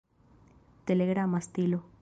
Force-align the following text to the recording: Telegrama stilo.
Telegrama 0.85 1.39
stilo. 1.41 1.83